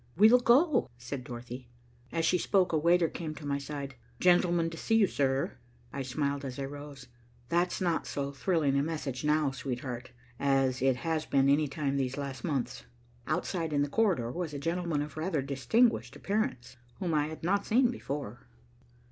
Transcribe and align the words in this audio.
"We'll 0.17 0.39
go," 0.39 0.89
said 0.97 1.23
Dorothy. 1.23 1.69
As 2.11 2.25
she 2.25 2.39
spoke, 2.39 2.71
a 2.73 2.77
waiter 2.79 3.07
came 3.07 3.35
to 3.35 3.45
my 3.45 3.59
side. 3.59 3.93
"Gentleman 4.19 4.71
to 4.71 4.77
see 4.77 4.95
you, 4.95 5.05
sir." 5.05 5.57
I 5.93 6.01
smiled 6.01 6.43
as 6.43 6.57
I 6.57 6.65
rose. 6.65 7.05
"That's 7.49 7.79
not 7.79 8.07
so 8.07 8.31
thrilling 8.31 8.75
a 8.75 8.81
message 8.81 9.23
now, 9.23 9.51
sweetheart, 9.51 10.11
as 10.39 10.81
it 10.81 10.95
has 10.95 11.27
been 11.27 11.47
any 11.49 11.67
time 11.67 11.97
these 11.97 12.17
last 12.17 12.43
months." 12.43 12.85
Outside 13.27 13.73
in 13.73 13.83
the 13.83 13.87
corridor 13.89 14.31
was 14.31 14.55
a 14.55 14.57
gentleman 14.57 15.03
of 15.03 15.17
rather 15.17 15.43
distinguished 15.43 16.15
appearance, 16.15 16.77
whom 16.97 17.13
I 17.13 17.27
had 17.27 17.43
not 17.43 17.67
seen 17.67 17.91
before. 17.91 18.47